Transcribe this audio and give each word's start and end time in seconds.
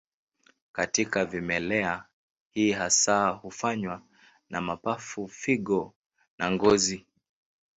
Katika 0.71 1.25
vimelea 1.25 2.05
hii 2.49 2.71
hasa 2.71 3.29
hufanywa 3.29 4.01
na 4.49 4.61
mapafu, 4.61 5.27
figo 5.27 5.93
na 6.37 6.51
ngozi. 6.51 7.05